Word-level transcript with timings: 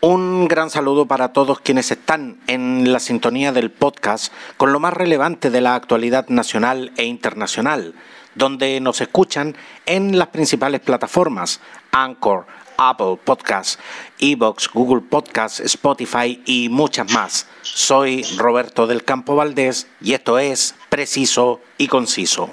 Un 0.00 0.46
gran 0.46 0.70
saludo 0.70 1.06
para 1.06 1.32
todos 1.32 1.58
quienes 1.58 1.90
están 1.90 2.38
en 2.46 2.92
la 2.92 3.00
sintonía 3.00 3.50
del 3.50 3.72
podcast 3.72 4.32
con 4.56 4.72
lo 4.72 4.78
más 4.78 4.92
relevante 4.92 5.50
de 5.50 5.60
la 5.60 5.74
actualidad 5.74 6.28
nacional 6.28 6.92
e 6.96 7.02
internacional, 7.02 7.94
donde 8.36 8.78
nos 8.78 9.00
escuchan 9.00 9.56
en 9.86 10.16
las 10.16 10.28
principales 10.28 10.82
plataformas 10.82 11.58
Anchor, 11.90 12.46
Apple 12.76 13.18
Podcasts, 13.24 13.80
Evox, 14.20 14.70
Google 14.72 15.00
Podcasts, 15.00 15.58
Spotify 15.58 16.40
y 16.46 16.68
muchas 16.68 17.12
más. 17.12 17.48
Soy 17.62 18.22
Roberto 18.36 18.86
del 18.86 19.02
Campo 19.02 19.34
Valdés 19.34 19.88
y 20.00 20.12
esto 20.12 20.38
es 20.38 20.76
Preciso 20.90 21.60
y 21.76 21.88
Conciso. 21.88 22.50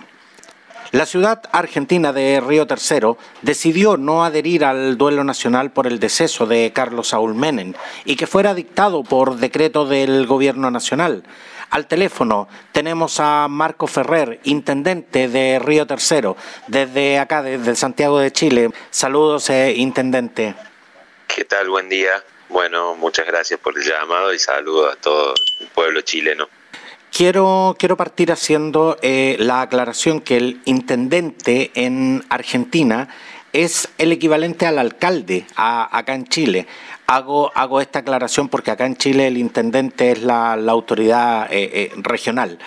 La 0.92 1.06
ciudad 1.06 1.42
argentina 1.52 2.14
de 2.14 2.40
Río 2.40 2.68
Tercero 2.68 3.18
decidió 3.42 3.98
no 3.98 4.24
adherir 4.24 4.64
al 4.64 4.98
duelo 4.98 5.24
nacional 5.24 5.72
por 5.72 5.88
el 5.88 6.00
deceso 6.00 6.46
de 6.46 6.72
Carlos 6.74 7.10
Saúl 7.10 7.34
Menem 7.34 7.74
y 8.06 8.16
que 8.16 8.28
fuera 8.28 8.54
dictado 8.54 9.04
por 9.04 9.38
decreto 9.38 9.86
del 9.86 10.28
gobierno 10.28 10.70
nacional. 10.70 11.24
Al 11.72 11.88
teléfono 11.88 12.48
tenemos 12.72 13.20
a 13.20 13.48
Marco 13.50 13.88
Ferrer, 13.88 14.40
intendente 14.44 15.28
de 15.28 15.60
Río 15.60 15.88
Tercero, 15.88 16.38
desde 16.68 17.18
acá, 17.18 17.42
desde 17.42 17.76
Santiago 17.76 18.20
de 18.20 18.32
Chile. 18.32 18.70
Saludos, 18.92 19.50
eh, 19.50 19.74
intendente. 19.76 20.56
¿Qué 21.28 21.44
tal? 21.46 21.70
Buen 21.70 21.90
día. 21.90 22.24
Bueno, 22.50 22.96
muchas 22.96 23.26
gracias 23.26 23.60
por 23.60 23.78
el 23.78 23.84
llamado 23.84 24.34
y 24.34 24.40
saludos 24.40 24.94
a 24.94 25.02
todo 25.02 25.34
el 25.60 25.68
pueblo 25.70 26.02
chileno. 26.02 26.48
Quiero, 27.16 27.78
quiero 27.80 27.96
partir 27.96 28.34
haciendo 28.34 28.98
eh, 29.02 29.38
la 29.40 29.62
aclaración 29.62 30.20
que 30.20 30.36
el 30.36 30.62
intendente 30.66 31.72
en 31.74 32.26
Argentina 32.28 33.08
es 33.54 33.88
el 33.98 34.12
equivalente 34.12 34.66
al 34.66 34.78
alcalde 34.78 35.48
acá 35.56 36.14
en 36.14 36.26
Chile. 36.26 36.68
Hago, 37.08 37.54
hago 37.56 37.80
esta 37.80 38.00
aclaración 38.00 38.50
porque 38.50 38.72
acá 38.72 38.86
en 38.86 38.98
Chile 38.98 39.28
el 39.28 39.38
intendente 39.38 40.12
es 40.12 40.24
la, 40.24 40.56
autoridad 40.56 41.48
eh, 41.54 41.70
eh, 41.72 41.92
regional. 41.96 42.60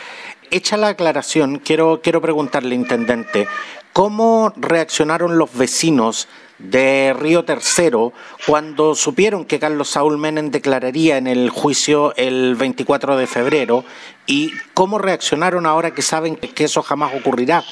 Hecha 0.51 0.79
la 0.79 0.89
aclaración, 0.89 1.59
quiero, 1.59 2.01
quiero 2.03 2.23
preguntarle, 2.23 2.75
intendente, 2.75 3.47
¿cómo 3.93 4.55
reaccionaron 4.57 5.37
los 5.37 5.55
vecinos 5.55 6.27
de 6.59 7.15
Río 7.19 7.45
Tercero 7.45 8.13
cuando 8.47 8.95
supieron 8.95 9.45
que 9.45 9.61
Carlos 9.61 9.91
Saúl 9.91 10.19
Menem 10.19 10.51
declararía 10.51 11.17
en 11.17 11.27
el 11.27 11.51
juicio 11.51 12.13
el 12.17 12.57
24 12.57 13.17
de 13.17 13.27
febrero 13.27 13.85
y 14.27 14.53
cómo 14.75 14.99
reaccionaron 14.99 15.67
ahora 15.67 15.93
que 15.93 16.03
saben 16.03 16.37
que 16.37 16.65
eso 16.65 16.83
jamás 16.83 17.15
ocurrirá. 17.15 17.65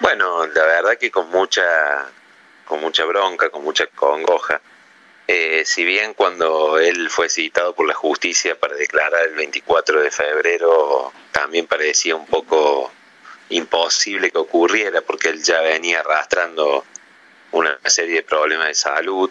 Bueno, 0.00 0.46
la 0.46 0.64
verdad 0.64 0.98
que 0.98 1.10
con 1.10 1.30
mucha 1.30 1.62
con 2.64 2.80
mucha 2.80 3.04
bronca, 3.06 3.48
con 3.48 3.64
mucha 3.64 3.86
congoja. 3.86 4.60
Eh, 5.26 5.62
si 5.64 5.84
bien 5.84 6.14
cuando 6.14 6.78
él 6.78 7.10
fue 7.10 7.28
citado 7.28 7.74
por 7.74 7.86
la 7.86 7.94
justicia 7.94 8.58
para 8.58 8.76
declarar 8.76 9.26
el 9.26 9.34
24 9.34 10.02
de 10.02 10.10
febrero 10.10 11.12
también 11.32 11.66
parecía 11.66 12.16
un 12.16 12.26
poco 12.26 12.90
imposible 13.50 14.30
que 14.30 14.38
ocurriera 14.38 15.02
porque 15.02 15.28
él 15.28 15.42
ya 15.42 15.60
venía 15.60 16.00
arrastrando 16.00 16.84
una 17.52 17.78
serie 17.86 18.16
de 18.16 18.22
problemas 18.22 18.68
de 18.68 18.74
salud 18.74 19.30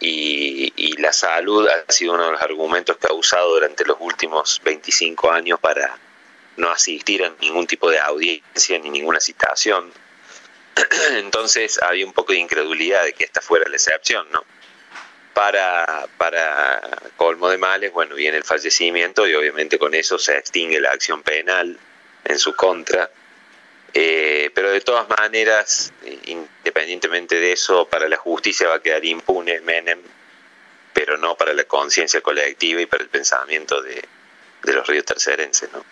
y, 0.00 0.96
la 0.98 1.12
salud 1.12 1.68
ha 1.68 1.92
sido 1.92 2.14
uno 2.14 2.26
de 2.26 2.32
los 2.32 2.42
argumentos 2.42 2.96
que 2.96 3.06
ha 3.06 3.12
usado 3.12 3.54
durante 3.54 3.84
los 3.84 3.96
últimos 4.00 4.60
25 4.64 5.30
años 5.30 5.60
para 5.60 5.96
no 6.56 6.70
asistir 6.70 7.24
a 7.24 7.32
ningún 7.40 7.66
tipo 7.66 7.88
de 7.88 8.00
audiencia 8.00 8.78
ni 8.80 8.90
ninguna 8.90 9.20
citación. 9.20 9.92
Entonces 11.12 11.80
había 11.80 12.04
un 12.04 12.12
poco 12.12 12.32
de 12.32 12.40
incredulidad 12.40 13.04
de 13.04 13.12
que 13.12 13.24
esta 13.24 13.40
fuera 13.40 13.68
la 13.68 13.76
excepción, 13.76 14.26
¿no? 14.32 14.44
Para, 15.34 16.08
para 16.18 16.80
colmo 17.16 17.48
de 17.48 17.58
males, 17.58 17.92
bueno, 17.92 18.16
viene 18.16 18.38
el 18.38 18.44
fallecimiento 18.44 19.26
y 19.28 19.34
obviamente 19.34 19.78
con 19.78 19.94
eso 19.94 20.18
se 20.18 20.36
extingue 20.36 20.80
la 20.80 20.90
acción 20.90 21.22
penal 21.22 21.78
en 22.24 22.38
su 22.40 22.56
contra 22.56 23.08
eh, 23.94 24.50
pero 24.54 24.70
de 24.70 24.80
todas 24.80 25.08
maneras, 25.08 25.92
independientemente 26.26 27.36
de 27.36 27.52
eso, 27.52 27.86
para 27.86 28.08
la 28.08 28.16
justicia 28.16 28.68
va 28.68 28.76
a 28.76 28.82
quedar 28.82 29.04
impune 29.04 29.60
Menem, 29.60 29.98
pero 30.92 31.16
no 31.16 31.36
para 31.36 31.54
la 31.54 31.64
conciencia 31.64 32.20
colectiva 32.20 32.80
y 32.80 32.86
para 32.86 33.02
el 33.02 33.08
pensamiento 33.08 33.82
de, 33.82 34.04
los 34.64 34.86
ríos 34.86 35.04
tercerenses. 35.04 35.70
¿no? 35.72 35.82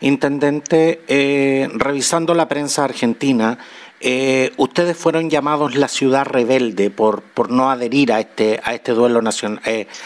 Intendente, 0.00 1.02
eh, 1.08 1.68
revisando 1.72 2.34
la 2.34 2.46
prensa 2.46 2.84
argentina, 2.84 3.58
eh, 4.00 4.52
ustedes 4.58 4.96
fueron 4.96 5.30
llamados 5.30 5.76
la 5.76 5.88
ciudad 5.88 6.26
rebelde 6.26 6.90
por, 6.90 7.22
por 7.22 7.50
no 7.50 7.70
adherir 7.70 8.12
a 8.12 8.20
este, 8.20 8.60
a 8.62 8.74
este 8.74 8.92
duelo 8.92 9.22
nacional, 9.22 9.62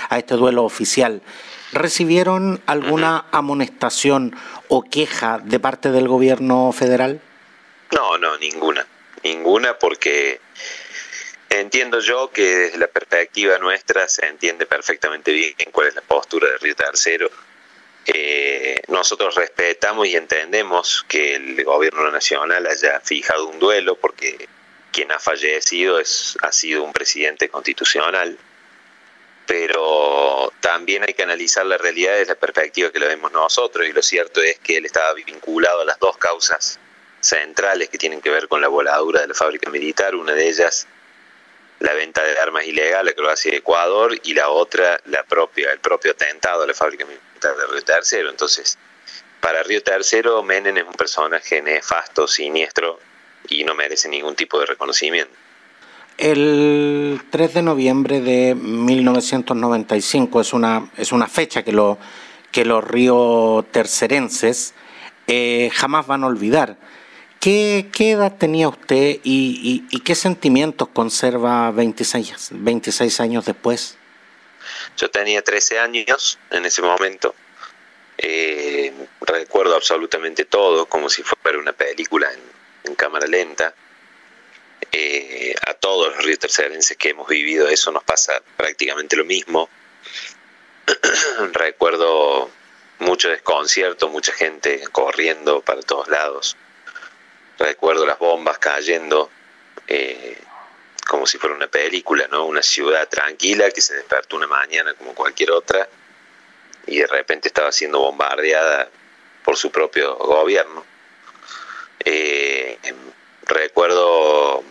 a 0.09 0.19
este 0.19 0.34
duelo 0.34 0.62
oficial. 0.62 1.21
¿Recibieron 1.73 2.62
alguna 2.67 3.27
amonestación 3.31 4.34
o 4.69 4.83
queja 4.83 5.39
de 5.39 5.61
parte 5.61 5.91
del 5.91 6.09
gobierno 6.09 6.73
federal? 6.73 7.21
No, 7.93 8.17
no, 8.19 8.39
ninguna. 8.39 8.87
Ninguna 9.23 9.78
porque 9.78 10.41
entiendo 11.51 12.01
yo 12.01 12.31
que 12.31 12.43
desde 12.43 12.78
la 12.78 12.87
perspectiva 12.87 13.59
nuestra 13.59 14.09
se 14.09 14.27
entiende 14.27 14.67
perfectamente 14.67 15.33
bien 15.33 15.55
cuál 15.73 15.89
es 15.89 15.95
la 15.95 16.03
postura 16.03 16.49
de 16.49 16.59
Río 16.59 16.75
Tercero. 16.75 17.31
Eh, 18.07 18.81
nosotros 18.89 19.34
respetamos 19.34 20.07
y 20.07 20.17
entendemos 20.17 21.05
que 21.07 21.34
el 21.34 21.62
gobierno 21.65 22.11
nacional 22.11 22.67
haya 22.67 23.01
fijado 23.01 23.47
un 23.47 23.59
duelo 23.59 23.97
porque 23.97 24.49
quien 24.93 25.12
ha 25.12 25.19
fallecido 25.19 26.01
es, 26.01 26.39
ha 26.41 26.51
sido 26.51 26.83
un 26.83 26.93
presidente 26.95 27.51
constitucional 27.51 28.39
pero 29.48 30.53
también 30.60 31.04
hay 31.04 31.14
que 31.14 31.22
analizar 31.22 31.64
la 31.64 31.78
realidad 31.78 32.12
desde 32.12 32.34
la 32.34 32.38
perspectiva 32.38 32.92
que 32.92 32.98
lo 32.98 33.06
vemos 33.06 33.32
nosotros 33.32 33.88
y 33.88 33.92
lo 33.92 34.03
cierto 34.03 34.42
es 34.42 34.59
que 34.59 34.76
él 34.76 34.84
estaba 34.84 35.14
vinculado 35.14 35.81
a 35.81 35.84
las 35.86 35.98
dos 35.98 36.19
causas 36.19 36.78
centrales 37.19 37.88
que 37.88 37.97
tienen 37.97 38.20
que 38.20 38.28
ver 38.28 38.47
con 38.47 38.60
la 38.60 38.69
voladura 38.69 39.22
de 39.22 39.28
la 39.28 39.34
fábrica 39.34 39.70
militar, 39.70 40.14
una 40.16 40.34
de 40.34 40.48
ellas 40.48 40.86
la 41.78 41.94
venta 41.94 42.22
de 42.22 42.38
armas 42.38 42.66
ilegales 42.66 43.14
que 43.14 43.22
lo 43.22 43.31
hace 43.31 43.56
Ecuador 43.56 44.14
y 44.22 44.34
la 44.34 44.50
otra 44.50 45.00
la 45.06 45.25
propia 45.25 45.72
el 45.72 45.80
propio 45.80 46.12
atentado 46.12 46.65
a 46.65 46.66
la 46.66 46.75
fábrica 46.75 47.06
militar 47.06 47.56
de 47.56 47.66
Río 47.69 47.82
Tercero. 47.82 48.28
Entonces, 48.28 48.76
para 49.41 49.62
Río 49.62 49.82
Tercero 49.82 50.42
Menem 50.42 50.76
es 50.76 50.84
un 50.84 50.92
personaje 50.92 51.62
nefasto, 51.62 52.28
siniestro 52.28 53.00
y 53.48 53.65
no 53.65 53.75
merece 53.75 54.10
ningún 54.10 54.36
tipo 54.36 54.60
de 54.60 54.66
reconocimiento. 54.66 55.34
El 56.19 57.21
3 57.31 57.55
de 57.55 57.62
noviembre 57.62 58.21
de 58.21 58.56
1995 58.56 60.41
es 60.41 60.53
una, 60.53 60.91
es 60.97 61.12
una 61.12 61.29
fecha 61.29 61.62
que, 61.62 61.71
lo, 61.71 61.97
que 62.51 62.65
los 62.65 62.83
ríos 62.83 63.65
tercerenses 63.71 64.75
eh, 65.28 65.71
jamás 65.73 66.09
van 66.09 66.25
a 66.25 66.27
olvidar. 66.27 66.77
¿Qué, 67.39 67.89
¿Qué, 67.93 68.11
edad 68.11 68.37
tenía 68.37 68.69
usted 68.69 69.21
y, 69.23 69.87
qué 70.05 70.17
sentimientos 70.17 70.89
conserva 70.89 71.71
26, 71.71 72.49
26 72.51 73.21
años 73.21 73.45
después? 73.45 73.97
Yo 74.97 75.09
tenía 75.12 75.41
13 75.41 75.78
años 75.78 76.37
en 76.51 76.67
ese 76.67 76.83
momento. 76.83 77.33
Eh, 78.17 78.93
recuerdo 79.21 79.77
absolutamente 79.77 80.45
todo, 80.45 80.87
como 80.87 81.09
si 81.09 81.23
fuera 81.23 81.61
una 81.61 81.73
película 81.73 82.27
en 82.83 82.97
cámara 82.97 83.28
lenta 83.28 83.73
eh, 84.93 85.55
a 85.66 85.75
todos 85.75 86.15
los 86.15 86.25
ríos 86.25 86.39
tercerenses 86.39 86.97
que 86.97 87.11
hemos 87.11 87.28
vivido 87.28 87.69
eso 87.69 87.91
nos 87.93 88.05
pasa 88.05 88.43
prácticamente 88.56 89.16
lo 89.16 89.25
mismo. 89.25 89.69
Recuerdo 91.53 92.50
mucho 93.00 93.28
desconcierto, 93.28 94.09
mucha 94.09 94.33
gente 94.33 94.83
corriendo 94.91 95.61
para 95.61 95.83
todos 95.83 96.09
lados. 96.09 96.56
Recuerdo 97.59 98.06
las 98.06 98.19
bombas 98.19 98.59
cayendo 98.59 99.31
eh, 99.87 100.39
como 101.09 101.27
si 101.27 101.39
fuera 101.39 101.56
una 101.56 101.69
película, 101.69 102.28
¿no? 102.28 102.45
Una 102.45 102.62
ciudad 102.62 103.09
tranquila 103.09 103.71
que 103.71 103.81
se 103.81 103.95
despertó 103.95 104.37
una 104.37 104.47
mañana 104.47 104.95
como 104.95 105.15
cualquier 105.15 105.53
otra 105.53 105.89
y 106.86 106.98
de 106.98 107.07
repente 107.07 107.48
estaba 107.48 107.72
siendo 107.72 108.01
bombardeada 108.01 108.89
por 109.45 109.57
su 109.57 109.71
propio 109.71 110.16
gobierno. 110.16 110.84
Eh, 112.04 112.78
recuerdo 113.42 114.63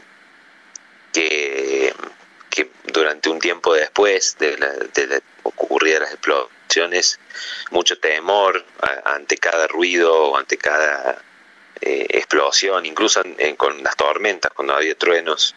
que, 2.50 2.69
durante 2.86 3.30
un 3.30 3.40
tiempo 3.40 3.74
después 3.74 4.38
de, 4.40 4.58
la, 4.58 4.72
de, 4.72 5.22
ocurrir 5.44 6.00
las 6.00 6.12
explosiones, 6.12 7.19
mucho 7.72 8.00
temor 8.00 8.64
ante 9.04 9.38
cada 9.38 9.68
ruido, 9.68 10.14
o 10.14 10.38
ante 10.38 10.58
cada 10.58 11.22
eh, 11.81 12.06
explosión, 12.10 12.86
incluso 12.86 13.22
con 13.58 13.84
las 13.84 13.96
tormentas, 13.96 14.52
cuando 14.54 14.75
había 14.75 14.96
truenos, 14.96 15.56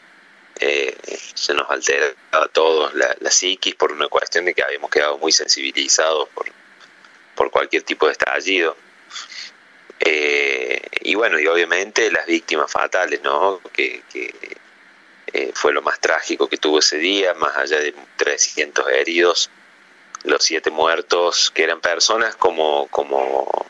eh, 0.59 0.95
se 1.35 1.55
nos 1.55 1.71
alteraba 1.71 2.15
a 2.33 2.49
todos 2.49 2.93
la, 2.95 3.17
la, 3.21 3.31
psiquis 3.31 3.75
por 3.75 3.93
una 3.93 4.09
cuestión 4.09 4.45
de 4.45 4.53
que 4.53 4.63
habíamos 4.63 4.91
quedado 4.91 5.17
muy 5.17 5.33
sensibilizados 5.33 6.29
por, 6.31 6.47
por 7.35 7.51
cualquier 7.51 7.83
tipo 7.83 8.07
de 8.07 8.13
estallido. 8.13 8.77
Eh, 10.01 10.83
y 11.03 11.15
bueno, 11.15 11.39
y 11.39 11.47
obviamente 11.47 12.11
las 12.11 12.27
víctimas 12.27 12.71
fatales, 12.71 13.23
¿no? 13.23 13.61
Que, 13.73 14.03
eh, 15.33 15.53
fue 15.55 15.73
lo 15.73 15.83
más 15.83 16.01
trágico 16.01 16.49
que 16.49 16.57
tuvo 16.57 16.79
ese 16.79 16.99
día, 16.99 17.35
más 17.35 17.57
allá 17.57 17.79
de 17.79 17.95
300 18.17 18.89
heridos, 18.91 19.51
los 20.25 20.43
siete 20.43 20.71
muertos, 20.71 21.51
que 21.51 21.63
eran 21.63 21.81
personas 21.81 22.37
como, 22.37 22.89
como 22.89 23.67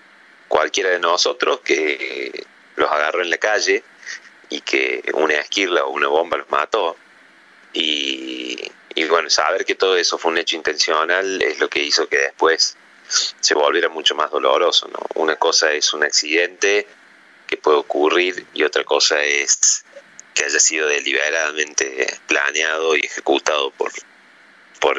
cualquiera 0.48 0.90
de 0.90 0.98
nosotros, 0.98 1.60
que 1.60 2.44
los 2.76 2.90
agarró 2.90 3.22
en 3.22 3.30
la 3.30 3.38
calle 3.38 3.84
y 4.48 4.60
que 4.62 5.02
una 5.14 5.34
esquirla 5.34 5.84
o 5.84 5.90
una 5.90 6.08
bomba 6.08 6.38
los 6.38 6.50
mató. 6.50 6.96
Y, 7.72 8.58
y 8.94 9.04
bueno, 9.04 9.30
saber 9.30 9.64
que 9.64 9.76
todo 9.76 9.96
eso 9.96 10.18
fue 10.18 10.32
un 10.32 10.38
hecho 10.38 10.56
intencional 10.56 11.40
es 11.40 11.60
lo 11.60 11.68
que 11.68 11.82
hizo 11.82 12.08
que 12.08 12.18
después 12.18 12.76
se 13.08 13.54
volviera 13.54 13.88
mucho 13.88 14.14
más 14.14 14.30
doloroso. 14.30 14.88
¿no? 14.88 14.98
Una 15.14 15.36
cosa 15.36 15.72
es 15.72 15.92
un 15.94 16.04
accidente 16.04 16.86
que 17.46 17.56
puede 17.56 17.78
ocurrir 17.78 18.46
y 18.54 18.64
otra 18.64 18.84
cosa 18.84 19.22
es 19.22 19.84
que 20.34 20.44
haya 20.44 20.60
sido 20.60 20.88
deliberadamente 20.88 22.18
planeado 22.26 22.96
y 22.96 23.00
ejecutado 23.00 23.70
por, 23.72 23.90
por 24.80 24.96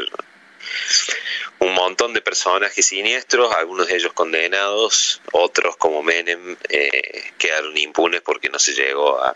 un 1.60 1.74
montón 1.74 2.14
de 2.14 2.22
personajes 2.22 2.86
siniestros, 2.86 3.54
algunos 3.54 3.88
de 3.88 3.96
ellos 3.96 4.14
condenados, 4.14 5.22
otros 5.32 5.78
como 5.78 6.02
Menem 6.02 6.56
eh, 6.70 7.32
quedaron 7.38 7.78
impunes 7.78 8.22
porque 8.22 8.50
no 8.50 8.60
se 8.60 8.74
llegó 8.74 9.22
a, 9.22 9.34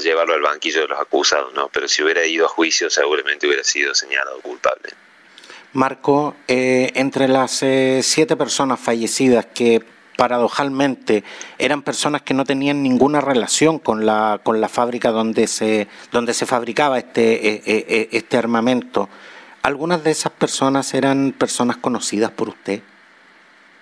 llevarlo 0.00 0.32
al 0.32 0.40
banquillo 0.40 0.80
de 0.80 0.88
los 0.88 0.98
acusados, 0.98 1.52
¿no? 1.52 1.68
Pero 1.68 1.86
si 1.86 2.02
hubiera 2.02 2.24
ido 2.24 2.46
a 2.46 2.48
juicio 2.48 2.88
seguramente 2.88 3.46
hubiera 3.46 3.62
sido 3.62 3.94
señalado 3.94 4.40
culpable. 4.40 4.88
Marco, 5.74 6.36
eh, 6.48 6.90
entre 6.94 7.28
las 7.28 7.62
eh, 7.62 8.00
siete 8.02 8.36
personas 8.36 8.80
fallecidas 8.80 9.46
que 9.54 9.82
paradojalmente 10.22 11.24
eran 11.58 11.82
personas 11.82 12.22
que 12.22 12.32
no 12.32 12.44
tenían 12.44 12.80
ninguna 12.80 13.20
relación 13.20 13.80
con 13.80 14.06
la, 14.06 14.40
con 14.44 14.60
la 14.60 14.68
fábrica 14.68 15.10
donde 15.10 15.48
se, 15.48 15.88
donde 16.12 16.32
se 16.32 16.46
fabricaba 16.46 16.96
este, 16.96 17.48
eh, 17.48 17.62
eh, 17.66 17.84
eh, 17.88 18.08
este 18.12 18.36
armamento. 18.36 19.08
¿Algunas 19.62 20.04
de 20.04 20.12
esas 20.12 20.30
personas 20.30 20.94
eran 20.94 21.32
personas 21.32 21.76
conocidas 21.78 22.30
por 22.30 22.50
usted? 22.50 22.82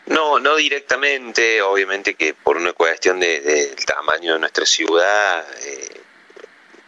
No, 0.07 0.39
no 0.39 0.57
directamente, 0.57 1.61
obviamente 1.61 2.15
que 2.15 2.33
por 2.33 2.57
una 2.57 2.73
cuestión 2.73 3.21
del 3.21 3.45
de, 3.45 3.77
tamaño 3.85 4.33
de 4.33 4.39
nuestra 4.39 4.65
ciudad, 4.65 5.45
eh, 5.67 6.01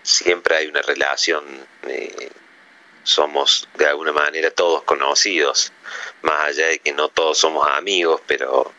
siempre 0.02 0.56
hay 0.56 0.66
una 0.66 0.80
relación, 0.80 1.44
eh, 1.88 2.30
somos 3.02 3.68
de 3.74 3.84
alguna 3.84 4.12
manera 4.12 4.50
todos 4.50 4.82
conocidos, 4.84 5.74
más 6.22 6.40
allá 6.46 6.68
de 6.68 6.78
que 6.78 6.94
no 6.94 7.10
todos 7.10 7.36
somos 7.36 7.68
amigos, 7.68 8.22
pero 8.26 8.72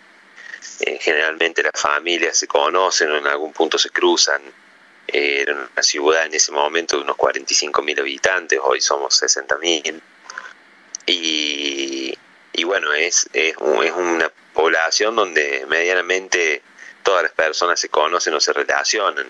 eh, 0.79 0.97
generalmente 0.99 1.63
las 1.63 1.79
familias 1.79 2.37
se 2.37 2.47
conocen 2.47 3.11
o 3.11 3.17
en 3.17 3.27
algún 3.27 3.53
punto 3.53 3.77
se 3.77 3.89
cruzan. 3.89 4.41
Eh, 5.07 5.41
era 5.41 5.53
una 5.53 5.83
ciudad 5.83 6.25
en 6.25 6.33
ese 6.33 6.51
momento 6.51 6.97
de 6.97 7.03
unos 7.03 7.15
45 7.15 7.81
mil 7.81 7.99
habitantes, 7.99 8.59
hoy 8.61 8.81
somos 8.81 9.15
60 9.15 9.57
mil. 9.57 10.01
Y, 11.05 12.17
y, 12.53 12.63
bueno, 12.63 12.93
es, 12.93 13.27
es, 13.33 13.55
es, 13.55 13.91
una 13.91 14.31
población 14.53 15.15
donde 15.15 15.65
medianamente 15.67 16.61
todas 17.03 17.23
las 17.23 17.33
personas 17.33 17.79
se 17.79 17.89
conocen 17.89 18.33
o 18.33 18.39
se 18.39 18.53
relacionan. 18.53 19.27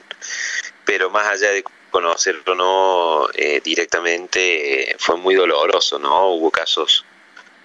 Pero 0.85 1.09
más 1.09 1.27
allá 1.27 1.49
de 1.51 1.63
conocerlo 1.93 2.55
no 2.55 3.29
eh, 3.33 3.61
directamente, 3.63 4.95
fue 4.99 5.17
muy 5.17 5.35
doloroso, 5.35 5.99
¿no? 5.99 6.29
Hubo 6.29 6.51
casos 6.51 7.05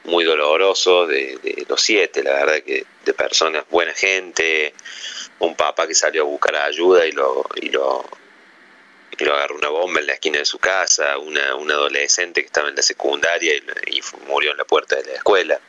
muy 0.09 0.25
doloroso 0.25 1.07
de, 1.07 1.65
los 1.69 1.81
siete, 1.81 2.23
la 2.23 2.33
verdad 2.33 2.63
que 2.63 2.85
de 3.05 3.15
personas, 3.15 3.65
buena 3.71 3.93
gente, 3.95 4.75
un 5.39 5.55
papá 5.55 5.87
que 5.87 5.95
salió 5.95 6.23
a 6.23 6.25
buscar 6.25 6.57
ayuda 6.57 7.07
y 7.07 7.13
lo, 7.13 7.45
y 7.57 7.69
lo, 7.69 8.05
y 9.17 9.25
lo 9.25 9.35
agarró 9.35 9.57
una 9.57 9.69
bomba 9.69 10.01
en 10.01 10.07
la 10.07 10.15
esquina 10.15 10.39
de 10.39 10.45
su 10.45 10.59
casa, 10.59 11.19
una, 11.19 11.55
una 11.55 11.75
adolescente 11.75 12.41
que 12.41 12.47
estaba 12.47 12.69
en 12.69 12.77
la 12.77 12.83
secundaria 12.83 13.55
y, 13.55 14.01
murió 14.27 14.51
en 14.53 14.57
la 14.57 14.65
puerta 14.65 14.97
de 14.97 15.05
la 15.05 15.13
escuela, 15.15 15.61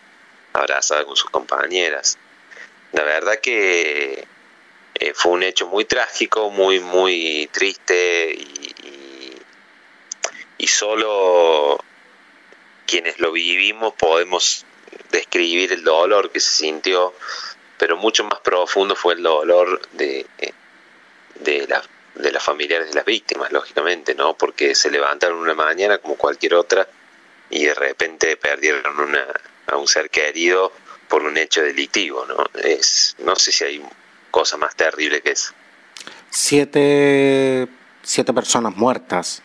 abrazada 0.53 1.05
con 1.05 1.15
sus 1.15 1.29
compañeras. 1.29 2.17
La 2.93 3.03
verdad 3.03 3.39
que 3.39 4.25
eh, 4.95 5.13
fue 5.13 5.33
un 5.33 5.43
hecho 5.43 5.67
muy 5.67 5.85
trágico, 5.85 6.49
muy, 6.49 6.79
muy 6.79 7.49
triste 7.51 8.33
y, 8.33 9.35
y 10.57 10.67
solo 10.67 11.83
quienes 12.89 13.19
lo 13.19 13.31
vivimos 13.31 13.93
podemos 13.93 14.65
describir 15.11 15.71
el 15.71 15.83
dolor 15.83 16.31
que 16.31 16.39
se 16.39 16.51
sintió, 16.51 17.13
pero 17.77 17.97
mucho 17.97 18.23
más 18.23 18.39
profundo 18.39 18.95
fue 18.95 19.13
el 19.13 19.21
dolor 19.21 19.79
de, 19.91 20.25
de, 21.35 21.67
la, 21.67 21.83
de 22.15 22.31
las 22.31 22.43
familiares 22.43 22.89
de 22.89 22.95
las 22.95 23.05
víctimas, 23.05 23.51
lógicamente, 23.51 24.15
¿no? 24.15 24.35
Porque 24.35 24.73
se 24.73 24.89
levantaron 24.89 25.37
una 25.37 25.53
mañana 25.53 25.99
como 25.99 26.15
cualquier 26.15 26.55
otra 26.55 26.87
y 27.51 27.65
de 27.65 27.75
repente 27.75 28.37
perdieron 28.37 28.99
una, 28.99 29.25
a 29.67 29.77
un 29.77 29.87
ser 29.87 30.09
querido 30.09 30.71
por 31.07 31.21
un 31.21 31.37
hecho 31.37 31.61
delictivo, 31.61 32.25
¿no? 32.25 32.43
Es, 32.59 33.15
no 33.19 33.35
sé 33.35 33.51
si 33.51 33.63
hay 33.65 33.85
cosa 34.31 34.57
más 34.57 34.75
terrible 34.75 35.21
que 35.21 35.31
eso. 35.31 35.53
Siete, 36.31 37.67
siete 38.01 38.33
personas 38.33 38.75
muertas 38.75 39.43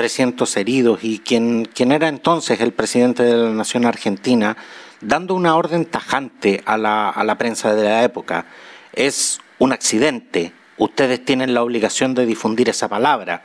300 0.00 0.56
heridos 0.56 1.00
y 1.02 1.18
quien, 1.18 1.66
quien 1.66 1.92
era 1.92 2.08
entonces 2.08 2.58
el 2.62 2.72
presidente 2.72 3.22
de 3.22 3.34
la 3.34 3.50
nación 3.50 3.84
argentina, 3.84 4.56
dando 5.02 5.34
una 5.34 5.54
orden 5.56 5.84
tajante 5.84 6.62
a 6.64 6.78
la, 6.78 7.10
a 7.10 7.22
la 7.22 7.36
prensa 7.36 7.74
de 7.74 7.84
la 7.84 8.02
época. 8.02 8.46
Es 8.94 9.40
un 9.58 9.74
accidente, 9.74 10.54
ustedes 10.78 11.22
tienen 11.22 11.52
la 11.52 11.62
obligación 11.62 12.14
de 12.14 12.24
difundir 12.24 12.70
esa 12.70 12.88
palabra. 12.88 13.42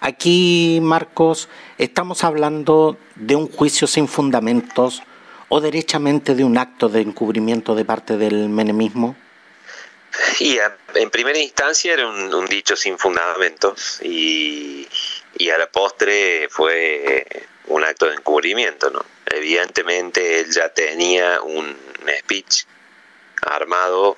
Aquí, 0.00 0.78
Marcos, 0.80 1.50
estamos 1.76 2.24
hablando 2.24 2.96
de 3.14 3.36
un 3.36 3.46
juicio 3.46 3.86
sin 3.86 4.08
fundamentos 4.08 5.02
o 5.50 5.60
derechamente 5.60 6.34
de 6.34 6.42
un 6.42 6.56
acto 6.56 6.88
de 6.88 7.02
encubrimiento 7.02 7.74
de 7.74 7.84
parte 7.84 8.16
del 8.16 8.48
menemismo. 8.48 9.14
Y 10.40 10.56
en 10.94 11.10
primera 11.10 11.38
instancia 11.38 11.92
era 11.92 12.08
un, 12.08 12.32
un 12.32 12.46
dicho 12.46 12.76
sin 12.76 12.96
fundamentos 12.96 14.00
y, 14.02 14.88
y 15.34 15.50
a 15.50 15.58
la 15.58 15.70
postre 15.70 16.48
fue 16.50 17.26
un 17.66 17.84
acto 17.84 18.06
de 18.06 18.14
encubrimiento, 18.14 18.90
¿no? 18.90 19.04
Evidentemente 19.26 20.40
él 20.40 20.50
ya 20.50 20.68
tenía 20.70 21.42
un 21.42 21.76
speech 22.20 22.64
armado 23.42 24.16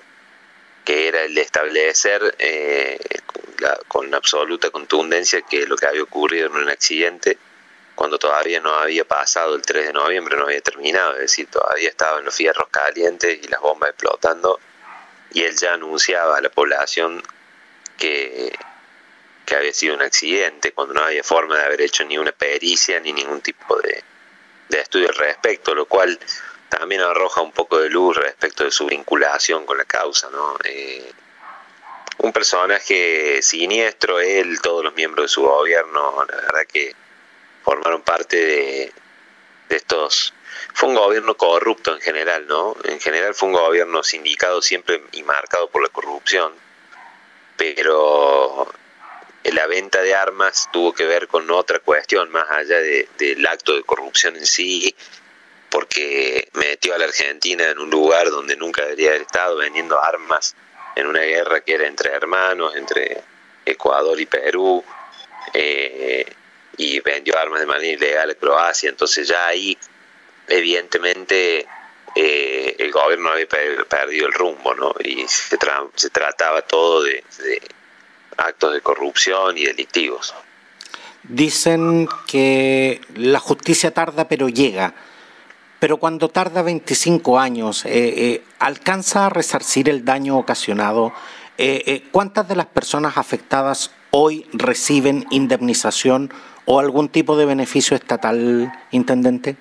que 0.84 1.08
era 1.08 1.22
el 1.22 1.34
de 1.34 1.42
establecer 1.42 2.34
eh, 2.38 2.98
con 3.88 4.14
absoluta 4.14 4.70
contundencia 4.70 5.42
que 5.42 5.66
lo 5.66 5.76
que 5.76 5.86
había 5.86 6.02
ocurrido 6.02 6.46
en 6.46 6.54
un 6.54 6.68
accidente 6.70 7.36
cuando 8.00 8.18
todavía 8.18 8.60
no 8.60 8.72
había 8.74 9.04
pasado 9.04 9.54
el 9.54 9.60
3 9.60 9.88
de 9.88 9.92
noviembre, 9.92 10.34
no 10.34 10.44
había 10.44 10.62
terminado, 10.62 11.12
es 11.16 11.20
decir, 11.20 11.48
todavía 11.48 11.90
estaban 11.90 12.24
los 12.24 12.34
fierros 12.34 12.68
calientes 12.70 13.38
y 13.42 13.46
las 13.48 13.60
bombas 13.60 13.90
explotando, 13.90 14.58
y 15.32 15.42
él 15.42 15.54
ya 15.54 15.74
anunciaba 15.74 16.38
a 16.38 16.40
la 16.40 16.48
población 16.48 17.22
que 17.98 18.56
que 19.50 19.56
había 19.56 19.74
sido 19.74 19.96
un 19.96 20.02
accidente, 20.02 20.70
cuando 20.70 20.94
no 20.94 21.02
había 21.02 21.24
forma 21.24 21.56
de 21.56 21.64
haber 21.64 21.80
hecho 21.80 22.04
ni 22.04 22.16
una 22.16 22.30
pericia 22.30 23.00
ni 23.00 23.12
ningún 23.12 23.40
tipo 23.40 23.76
de, 23.80 24.04
de 24.68 24.80
estudio 24.80 25.08
al 25.08 25.16
respecto, 25.16 25.74
lo 25.74 25.86
cual 25.86 26.16
también 26.68 27.00
arroja 27.00 27.40
un 27.40 27.50
poco 27.50 27.80
de 27.80 27.90
luz 27.90 28.16
respecto 28.16 28.62
de 28.62 28.70
su 28.70 28.86
vinculación 28.86 29.66
con 29.66 29.76
la 29.76 29.86
causa, 29.86 30.30
¿no? 30.30 30.56
Eh, 30.62 31.12
un 32.18 32.32
personaje 32.32 33.42
siniestro, 33.42 34.20
él, 34.20 34.60
todos 34.62 34.84
los 34.84 34.94
miembros 34.94 35.24
de 35.24 35.28
su 35.28 35.42
gobierno, 35.42 36.24
la 36.28 36.36
verdad 36.36 36.66
que 36.72 36.94
formaron 37.64 38.02
parte 38.02 38.36
de, 38.36 38.92
de 39.68 39.76
estos... 39.76 40.32
Fue 40.74 40.88
un 40.90 40.94
gobierno 40.94 41.36
corrupto 41.36 41.92
en 41.92 42.00
general, 42.00 42.46
¿no? 42.46 42.76
En 42.84 43.00
general 43.00 43.34
fue 43.34 43.48
un 43.48 43.54
gobierno 43.54 44.04
sindicado 44.04 44.62
siempre 44.62 45.02
y 45.10 45.24
marcado 45.24 45.68
por 45.70 45.82
la 45.82 45.88
corrupción, 45.88 46.52
pero 47.56 48.68
la 49.44 49.66
venta 49.66 50.02
de 50.02 50.14
armas 50.14 50.68
tuvo 50.72 50.92
que 50.92 51.04
ver 51.04 51.26
con 51.28 51.50
otra 51.50 51.78
cuestión 51.78 52.30
más 52.30 52.50
allá 52.50 52.78
de, 52.78 53.08
del 53.18 53.46
acto 53.46 53.74
de 53.74 53.82
corrupción 53.82 54.36
en 54.36 54.46
sí, 54.46 54.94
porque 55.70 56.48
metió 56.54 56.94
a 56.94 56.98
la 56.98 57.06
Argentina 57.06 57.70
en 57.70 57.78
un 57.78 57.90
lugar 57.90 58.30
donde 58.30 58.56
nunca 58.56 58.82
debería 58.82 59.10
haber 59.10 59.22
estado 59.22 59.56
vendiendo 59.56 60.02
armas 60.02 60.54
en 60.96 61.06
una 61.06 61.20
guerra 61.20 61.60
que 61.60 61.74
era 61.74 61.86
entre 61.86 62.10
hermanos, 62.10 62.74
entre 62.76 63.22
Ecuador 63.64 64.20
y 64.20 64.26
Perú, 64.26 64.84
eh, 65.54 66.26
y 66.76 67.00
vendió 67.00 67.38
armas 67.38 67.60
de 67.60 67.66
manera 67.66 67.92
ilegal 67.92 68.30
a 68.30 68.34
Croacia, 68.34 68.88
entonces 68.90 69.28
ya 69.28 69.46
ahí 69.46 69.76
evidentemente 70.48 71.66
eh, 72.14 72.74
el 72.78 72.90
gobierno 72.90 73.30
había 73.30 73.46
perdido 73.46 74.26
el 74.26 74.32
rumbo, 74.32 74.74
¿no? 74.74 74.94
Y 75.02 75.26
se, 75.28 75.56
se 75.94 76.10
trataba 76.10 76.62
todo 76.62 77.02
de, 77.02 77.22
de 77.38 77.62
actos 78.40 78.72
de 78.72 78.80
corrupción 78.80 79.56
y 79.56 79.64
delictivos. 79.64 80.34
Dicen 81.22 82.08
que 82.26 83.00
la 83.14 83.38
justicia 83.38 83.92
tarda 83.92 84.26
pero 84.28 84.48
llega, 84.48 84.94
pero 85.80 85.96
cuando 85.96 86.28
tarda 86.28 86.62
25 86.62 87.38
años, 87.38 87.84
eh, 87.86 87.90
eh, 87.94 88.44
¿alcanza 88.58 89.26
a 89.26 89.30
resarcir 89.30 89.88
el 89.88 90.04
daño 90.04 90.36
ocasionado? 90.36 91.12
Eh, 91.56 92.04
¿Cuántas 92.10 92.48
de 92.48 92.56
las 92.56 92.66
personas 92.66 93.16
afectadas 93.16 93.90
hoy 94.10 94.46
reciben 94.52 95.26
indemnización 95.30 96.32
o 96.64 96.80
algún 96.80 97.08
tipo 97.08 97.36
de 97.36 97.46
beneficio 97.46 97.96
estatal, 97.96 98.72
intendente? 98.90 99.56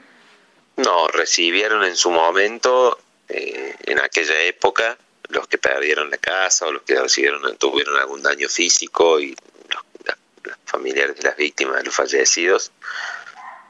No, 0.78 1.08
recibieron 1.08 1.84
en 1.84 1.96
su 1.96 2.10
momento, 2.12 2.98
en 3.28 4.00
aquella 4.00 4.42
época, 4.44 4.98
los 5.30 5.48
que 5.48 5.58
perdieron 5.58 6.10
la 6.10 6.18
casa 6.18 6.68
o 6.68 6.72
los 6.72 6.84
que 6.84 7.00
recibieron, 7.00 7.58
tuvieron 7.58 7.98
algún 7.98 8.22
daño 8.22 8.50
físico 8.50 9.20
y 9.20 9.36
los, 9.70 10.58
familiares 10.66 11.16
de 11.18 11.24
las 11.24 11.36
víctimas, 11.36 11.78
de 11.78 11.84
los 11.84 11.96
fallecidos, 11.96 12.72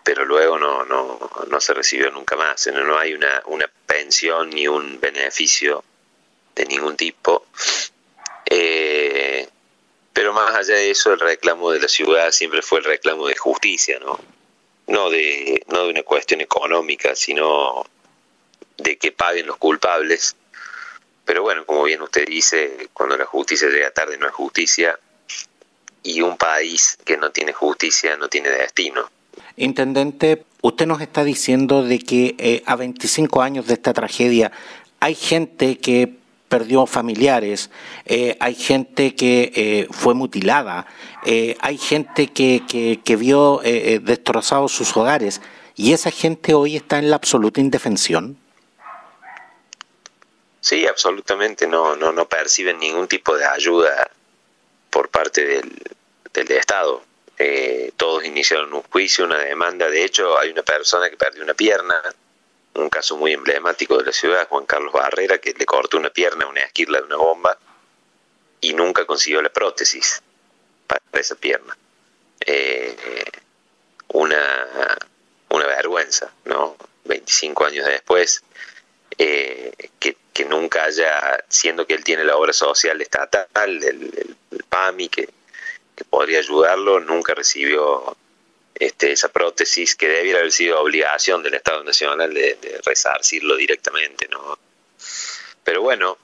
pero 0.03 0.25
luego 0.25 0.57
no, 0.57 0.85
no, 0.85 1.29
no 1.47 1.61
se 1.61 1.73
recibió 1.73 2.09
nunca 2.11 2.35
más. 2.35 2.67
No, 2.67 2.83
no 2.83 2.97
hay 2.97 3.13
una, 3.13 3.43
una 3.45 3.69
pensión 3.85 4.49
ni 4.49 4.67
un 4.67 4.99
beneficio 4.99 5.83
de 6.55 6.65
ningún 6.65 6.95
tipo. 6.95 7.45
Eh, 8.45 9.47
pero 10.13 10.33
más 10.33 10.55
allá 10.55 10.75
de 10.75 10.91
eso, 10.91 11.13
el 11.13 11.19
reclamo 11.19 11.71
de 11.71 11.79
la 11.79 11.87
ciudad 11.87 12.31
siempre 12.31 12.61
fue 12.61 12.79
el 12.79 12.85
reclamo 12.85 13.27
de 13.27 13.35
justicia, 13.35 13.99
¿no? 13.99 14.19
No 14.87 15.09
de, 15.09 15.63
no 15.67 15.83
de 15.83 15.91
una 15.91 16.03
cuestión 16.03 16.41
económica, 16.41 17.15
sino 17.15 17.85
de 18.77 18.97
que 18.97 19.11
paguen 19.11 19.47
los 19.47 19.57
culpables. 19.57 20.35
Pero 21.29 21.43
bueno, 21.43 21.63
como 21.63 21.83
bien 21.83 22.01
usted 22.01 22.25
dice, 22.27 22.89
cuando 22.91 23.15
la 23.15 23.25
justicia 23.25 23.69
llega 23.69 23.91
tarde 23.91 24.17
no 24.17 24.25
es 24.25 24.33
justicia 24.33 24.97
y 26.01 26.21
un 26.21 26.37
país 26.37 26.97
que 27.05 27.17
no 27.17 27.29
tiene 27.29 27.53
justicia 27.53 28.17
no 28.17 28.29
tiene 28.29 28.49
destino. 28.49 29.11
Intendente, 29.55 30.43
usted 30.61 30.87
nos 30.87 31.01
está 31.01 31.23
diciendo 31.23 31.83
de 31.83 31.99
que 31.99 32.35
eh, 32.39 32.63
a 32.65 32.75
25 32.75 33.43
años 33.43 33.67
de 33.67 33.75
esta 33.75 33.93
tragedia 33.93 34.51
hay 34.99 35.13
gente 35.13 35.77
que 35.77 36.15
perdió 36.47 36.87
familiares, 36.87 37.69
eh, 38.07 38.35
hay 38.39 38.55
gente 38.55 39.13
que 39.13 39.51
eh, 39.53 39.87
fue 39.91 40.15
mutilada, 40.15 40.87
hay 41.59 41.77
gente 41.77 42.29
que, 42.29 42.63
que, 42.67 43.01
que 43.05 43.15
vio 43.15 43.61
destrozados 44.01 44.71
sus 44.71 44.97
hogares 44.97 45.41
y 45.75 45.93
esa 45.93 46.09
gente 46.09 46.55
hoy 46.55 46.75
está 46.75 46.97
en 46.97 47.11
la 47.11 47.17
absoluta 47.17 47.61
indefensión. 47.61 48.39
Sí, 50.69 50.85
absolutamente, 50.85 51.65
no, 51.65 51.95
no, 51.95 52.11
no 52.11 52.29
perciben 52.29 52.77
ningún 52.77 53.07
tipo 53.07 53.35
de 53.35 53.43
ayuda 53.43 54.07
por 54.91 55.09
parte 55.09 55.43
del, 55.43 55.81
del 56.31 56.51
Estado. 56.51 57.01
Eh, 57.39 57.91
todos 57.97 58.23
iniciaron 58.23 58.71
un 58.75 58.83
juicio, 58.83 59.25
una 59.25 59.39
demanda. 59.39 59.89
De 59.89 60.05
hecho, 60.05 60.37
hay 60.37 60.51
una 60.51 60.61
persona 60.61 61.09
que 61.09 61.17
perdió 61.17 61.41
una 61.41 61.55
pierna, 61.55 61.99
un 62.75 62.87
caso 62.87 63.17
muy 63.17 63.33
emblemático 63.33 63.97
de 63.97 64.03
la 64.03 64.11
ciudad, 64.11 64.47
Juan 64.47 64.67
Carlos 64.67 64.93
Barrera, 64.93 65.39
que 65.39 65.55
le 65.57 65.65
cortó 65.65 65.97
una 65.97 66.11
pierna 66.11 66.45
una 66.45 66.61
esquirla 66.61 66.99
de 66.99 67.05
una 67.05 67.15
bomba 67.15 67.57
y 68.61 68.73
nunca 68.73 69.05
consiguió 69.07 69.41
la 69.41 69.49
prótesis 69.49 70.21
para 70.85 71.01
esa 71.13 71.33
pierna. 71.33 71.75
Eh, 72.41 73.25
una, 74.09 74.99
una 75.49 75.65
vergüenza, 75.65 76.31
¿no? 76.45 76.77
25 77.05 77.65
años 77.65 77.87
después, 77.87 78.43
eh, 79.17 79.73
que, 79.99 80.15
que, 80.43 80.45
nunca 80.45 80.85
haya, 80.85 81.43
siendo 81.49 81.85
que 81.85 81.93
él 81.93 82.03
tiene 82.03 82.23
la 82.23 82.37
obra 82.37 82.53
social 82.53 83.01
estatal, 83.01 83.47
el, 83.83 84.35
PAMI, 84.69 85.09
que 85.09 85.29
que 85.99 86.05
podría 86.05 86.39
ayudarlo, 86.39 87.01
nunca 87.01 87.33
recibió 87.35 88.15
este, 88.73 89.11
esa 89.11 89.27
prótesis 89.27 89.97
que 89.97 90.07
debiera 90.07 90.39
haber 90.39 90.53
sido 90.53 90.81
obligación 90.81 91.43
del 91.43 91.55
Estado 91.55 91.83
Nacional 91.83 92.33
de, 92.33 92.57
resarcirlo 92.85 93.57
directamente, 93.57 94.29
¿no? 94.29 94.57
Pero 95.61 95.81
bueno, 95.81 96.17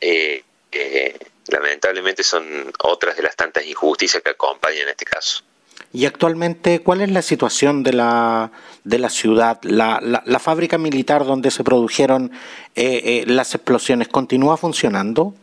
eh, 0.00 0.42
eh, 0.72 1.16
lamentablemente 1.46 2.24
son 2.24 2.72
otras 2.82 3.16
de 3.16 3.22
las 3.22 3.36
tantas 3.36 3.64
injusticias 3.64 4.20
que 4.20 4.30
acompañan 4.30 4.88
este 4.88 5.04
caso. 5.04 5.44
Y 5.92 6.06
actualmente, 6.06 6.80
¿cuál 6.80 7.02
es 7.02 7.10
la 7.12 7.22
situación 7.22 7.84
de 7.84 7.92
la, 7.92 8.50
de 8.84 8.98
la 8.98 9.10
ciudad? 9.10 9.60
La, 9.62 10.00
la, 10.00 10.38
fábrica 10.38 10.78
militar 10.78 11.24
donde 11.24 11.50
se 11.50 11.64
produjeron 11.64 12.32
eh, 12.74 13.24
las 13.26 13.54
explosiones 13.54 14.08
continúa 14.08 14.56
funcionando? 14.56 15.34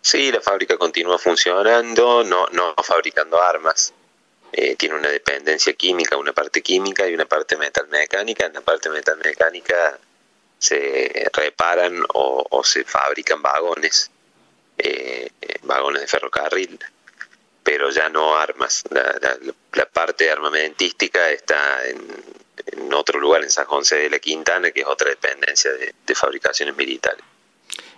Sí, 0.00 0.32
la 0.32 0.40
fábrica 0.40 0.76
continúa 0.76 1.16
funcionando, 1.18 2.24
no, 2.24 2.46
no 2.48 2.74
fabricando 2.82 3.40
armas. 3.40 3.94
Eh, 4.52 4.76
tiene 4.76 4.96
una 4.96 5.08
dependencia 5.08 5.72
química, 5.72 6.16
una 6.16 6.32
parte 6.34 6.60
química 6.60 7.08
y 7.08 7.14
una 7.14 7.24
parte 7.24 7.56
metal 7.56 7.88
mecánica. 7.88 8.46
En 8.46 8.52
la 8.52 8.60
parte 8.60 8.90
metal 8.90 9.18
mecánica 9.24 9.98
se 10.58 11.30
reparan 11.32 12.04
o, 12.14 12.62
se 12.64 12.84
fabrican 12.84 13.40
vagones, 13.40 14.10
eh, 14.76 15.30
vagones 15.62 16.02
de 16.02 16.06
ferrocarril, 16.08 16.78
pero 17.62 17.90
ya 17.90 18.08
no 18.08 18.36
armas. 18.36 18.82
La, 18.90 19.18
la, 19.72 19.86
parte 19.86 20.30
armamentística 20.30 21.30
está 21.30 21.88
en, 21.88 22.06
en, 22.66 22.92
otro 22.92 23.20
lugar, 23.20 23.42
en 23.42 23.50
San 23.50 23.66
José 23.66 23.96
de 23.96 24.10
la 24.10 24.18
Quintana, 24.18 24.70
que 24.70 24.80
es 24.80 24.86
otra 24.86 25.10
dependencia 25.10 25.70
de 25.70 26.14
fabricaciones 26.14 26.76
militares. 26.76 27.24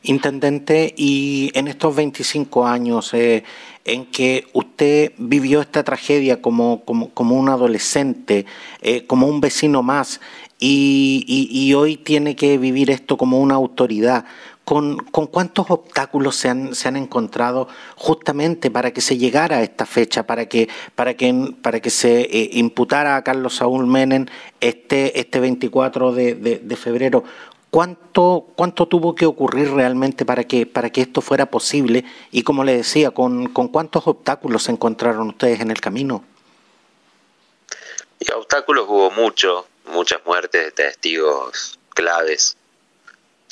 Intendente, 0.06 0.92
y 0.98 1.50
en 1.54 1.66
estos 1.66 1.96
25 1.96 2.66
años 2.66 3.14
eh, 3.14 3.42
en 3.86 4.04
que 4.04 4.46
usted 4.52 5.12
vivió 5.16 5.62
esta 5.62 5.82
tragedia 5.82 6.42
como, 6.42 6.84
como, 6.84 7.34
un 7.34 7.48
adolescente, 7.48 8.44
eh, 8.82 9.06
como 9.06 9.26
un 9.26 9.40
vecino 9.40 9.82
más, 9.82 10.20
y, 10.58 11.72
hoy 11.74 11.96
tiene 11.96 12.36
que 12.36 12.58
vivir 12.58 12.90
esto 12.90 13.16
como 13.16 13.40
una 13.40 13.54
autoridad, 13.54 14.26
¿Con, 14.64 14.96
¿Con, 14.96 15.26
cuántos 15.26 15.70
obstáculos 15.70 16.36
se 16.36 16.48
han, 16.48 16.74
se 16.74 16.88
han 16.88 16.96
encontrado 16.96 17.68
justamente 17.96 18.70
para 18.70 18.92
que 18.92 19.02
se 19.02 19.18
llegara 19.18 19.58
a 19.58 19.62
esta 19.62 19.84
fecha, 19.84 20.26
para 20.26 20.46
que, 20.46 20.70
para 20.94 21.14
que, 21.14 21.54
para 21.60 21.80
que 21.80 21.90
se 21.90 22.22
eh, 22.22 22.50
imputara 22.54 23.16
a 23.16 23.22
Carlos 23.22 23.56
Saúl 23.56 23.86
Menem 23.86 24.24
este, 24.60 25.20
este 25.20 25.38
24 25.40 26.12
de, 26.12 26.34
de 26.34 26.76
febrero? 26.76 27.24
¿Cuánto, 27.74 28.46
¿Cuánto 28.54 28.86
tuvo 28.86 29.16
que 29.16 29.26
ocurrir 29.26 29.72
realmente 29.72 30.24
para 30.24 30.44
que, 30.44 30.64
para 30.64 30.90
que 30.90 31.00
esto 31.00 31.20
fuera 31.20 31.46
posible? 31.46 32.04
Y 32.30 32.44
como 32.44 32.62
le 32.62 32.76
decía, 32.76 33.10
¿con, 33.10 33.48
con 33.48 33.66
cuántos 33.66 34.06
obstáculos 34.06 34.62
se 34.62 34.70
encontraron 34.70 35.30
ustedes 35.30 35.58
en 35.58 35.72
el 35.72 35.80
camino? 35.80 36.22
Obstáculos 38.32 38.86
hubo 38.88 39.10
mucho, 39.10 39.66
muchas 39.86 40.20
muertes 40.24 40.66
de 40.66 40.70
testigos 40.70 41.80
claves, 41.88 42.56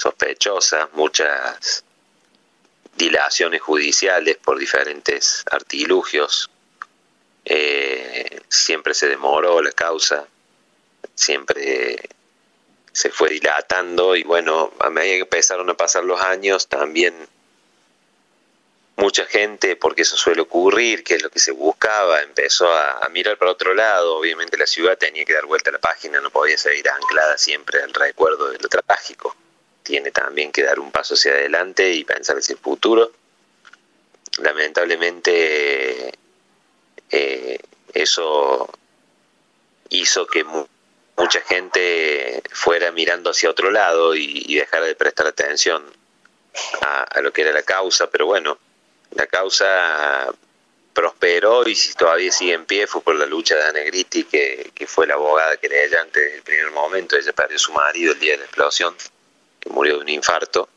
sospechosas, 0.02 0.92
muchas 0.94 1.84
dilaciones 2.96 3.62
judiciales 3.62 4.36
por 4.36 4.58
diferentes 4.58 5.44
artilugios. 5.50 6.50
Eh, 7.44 8.40
siempre 8.48 8.94
se 8.94 9.08
demoró 9.08 9.62
la 9.62 9.72
causa, 9.72 10.26
siempre 11.14 12.00
se 12.92 13.10
fue 13.10 13.30
dilatando 13.30 14.16
y 14.16 14.24
bueno, 14.24 14.72
a 14.80 14.90
medida 14.90 15.14
que 15.14 15.22
empezaron 15.22 15.70
a 15.70 15.74
pasar 15.74 16.04
los 16.04 16.20
años 16.20 16.68
también 16.68 17.14
mucha 18.96 19.24
gente, 19.24 19.76
porque 19.76 20.02
eso 20.02 20.16
suele 20.16 20.42
ocurrir, 20.42 21.02
que 21.02 21.14
es 21.14 21.22
lo 21.22 21.30
que 21.30 21.38
se 21.38 21.50
buscaba, 21.50 22.22
empezó 22.22 22.72
a, 22.72 23.08
mirar 23.10 23.36
para 23.36 23.50
otro 23.50 23.74
lado, 23.74 24.16
obviamente 24.16 24.56
la 24.56 24.66
ciudad 24.66 24.96
tenía 24.96 25.24
que 25.24 25.34
dar 25.34 25.46
vuelta 25.46 25.70
a 25.70 25.72
la 25.72 25.78
página, 25.78 26.20
no 26.20 26.30
podía 26.30 26.56
seguir 26.56 26.88
anclada 26.88 27.36
siempre 27.36 27.82
al 27.82 27.92
recuerdo 27.92 28.50
de 28.50 28.58
lo 28.58 28.68
trágico, 28.68 29.36
tiene 29.82 30.10
también 30.10 30.52
que 30.52 30.62
dar 30.62 30.80
un 30.80 30.90
paso 30.90 31.14
hacia 31.14 31.32
adelante 31.32 31.92
y 31.92 32.04
pensar 32.04 32.36
hacia 32.36 32.54
el 32.54 32.58
futuro. 32.58 33.12
Lamentablemente 34.38 36.12
eh, 37.10 37.58
eso 37.92 38.70
hizo 39.90 40.26
que 40.26 40.44
mucha 41.16 41.40
gente 41.42 42.42
fuera 42.50 42.90
mirando 42.92 43.30
hacia 43.30 43.50
otro 43.50 43.70
lado 43.70 44.14
y, 44.14 44.54
dejara 44.54 44.86
de 44.86 44.94
prestar 44.94 45.26
atención 45.26 45.84
a, 46.80 47.20
lo 47.20 47.32
que 47.32 47.42
era 47.42 47.52
la 47.52 47.62
causa, 47.62 48.10
pero 48.10 48.26
bueno, 48.26 48.58
la 49.10 49.26
causa 49.26 50.32
prosperó 50.94 51.66
y 51.68 51.74
si 51.74 51.94
todavía 51.94 52.32
sigue 52.32 52.54
en 52.54 52.66
pie 52.66 52.86
fue 52.86 53.02
por 53.02 53.14
la 53.14 53.26
lucha 53.26 53.56
de 53.56 53.64
Anegriti, 53.64 54.24
que, 54.24 54.72
que 54.74 54.86
fue 54.86 55.06
la 55.06 55.14
abogada 55.14 55.56
que 55.58 55.68
le 55.68 55.84
ella 55.84 56.00
antes 56.00 56.32
del 56.32 56.42
primer 56.42 56.70
momento, 56.70 57.16
ella 57.16 57.32
perdió 57.32 57.58
su 57.58 57.72
marido 57.72 58.12
el 58.12 58.18
día 58.18 58.32
de 58.32 58.38
la 58.38 58.44
explosión, 58.44 58.94
que 59.62 59.70
murió 59.70 59.96
de 59.96 60.02
un 60.02 60.08
infarto, 60.08 60.68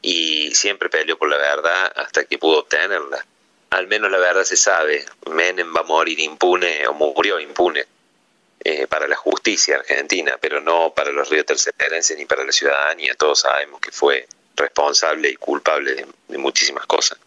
y 0.00 0.54
siempre 0.54 0.88
peleó 0.88 1.18
por 1.18 1.28
la 1.28 1.36
verdad 1.36 1.92
hasta 1.96 2.24
que 2.24 2.38
pudo 2.38 2.60
obtenerla. 2.60 3.26
Al 3.70 3.88
menos 3.88 4.10
la 4.10 4.18
verdad 4.18 4.44
se 4.44 4.56
sabe, 4.56 5.04
Menem 5.30 5.74
va 5.74 5.80
a 5.80 5.84
morir 5.84 6.20
impune 6.20 6.86
o 6.86 6.94
murió 6.94 7.40
impune 7.40 7.84
eh, 8.62 8.86
para 8.86 9.08
la 9.08 9.16
justicia 9.16 9.76
argentina, 9.76 10.38
pero 10.40 10.60
no 10.60 10.92
para 10.94 11.10
los 11.10 11.28
ríos 11.28 11.46
tercerenses 11.46 12.16
ni 12.16 12.24
para 12.24 12.44
la 12.44 12.52
ciudadanía. 12.52 13.14
Todos 13.16 13.40
sabemos 13.40 13.80
que 13.80 13.90
fue 13.90 14.28
responsable 14.54 15.30
y 15.30 15.36
culpable 15.36 16.06
de, 16.28 16.38
muchísimas 16.38 16.86
cosas. 16.86 17.18